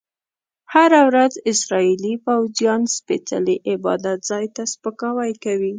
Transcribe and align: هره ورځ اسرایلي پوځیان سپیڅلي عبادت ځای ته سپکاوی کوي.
هره 0.73 1.01
ورځ 1.09 1.33
اسرایلي 1.51 2.13
پوځیان 2.25 2.81
سپیڅلي 2.97 3.55
عبادت 3.73 4.17
ځای 4.29 4.45
ته 4.55 4.63
سپکاوی 4.73 5.33
کوي. 5.43 5.69